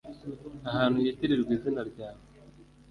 [0.69, 2.23] Ahantu hitirirwa izina ryawe